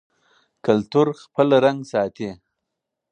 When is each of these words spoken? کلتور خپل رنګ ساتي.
کلتور 0.65 1.07
خپل 1.21 1.47
رنګ 1.65 1.79
ساتي. 1.91 2.29